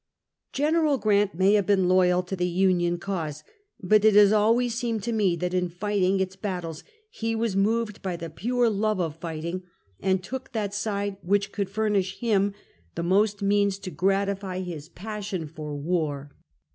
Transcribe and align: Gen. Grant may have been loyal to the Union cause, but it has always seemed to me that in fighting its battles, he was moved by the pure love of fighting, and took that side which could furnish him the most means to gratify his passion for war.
Gen. 0.51 0.97
Grant 0.97 1.35
may 1.35 1.53
have 1.53 1.67
been 1.67 1.87
loyal 1.87 2.23
to 2.23 2.35
the 2.35 2.47
Union 2.47 2.97
cause, 2.97 3.43
but 3.83 4.03
it 4.03 4.15
has 4.15 4.33
always 4.33 4.73
seemed 4.73 5.03
to 5.03 5.11
me 5.11 5.35
that 5.35 5.53
in 5.53 5.69
fighting 5.69 6.19
its 6.19 6.35
battles, 6.35 6.83
he 7.11 7.35
was 7.35 7.55
moved 7.55 8.01
by 8.01 8.15
the 8.15 8.31
pure 8.31 8.67
love 8.67 8.99
of 8.99 9.17
fighting, 9.19 9.61
and 9.99 10.23
took 10.23 10.53
that 10.53 10.73
side 10.73 11.17
which 11.21 11.51
could 11.51 11.69
furnish 11.69 12.17
him 12.17 12.55
the 12.95 13.03
most 13.03 13.43
means 13.43 13.77
to 13.77 13.91
gratify 13.91 14.61
his 14.61 14.89
passion 14.89 15.45
for 15.45 15.75
war. 15.75 16.31